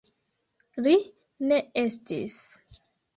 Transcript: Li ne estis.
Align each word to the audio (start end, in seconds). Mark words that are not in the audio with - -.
Li 0.87 0.93
ne 1.51 1.59
estis. 1.83 2.39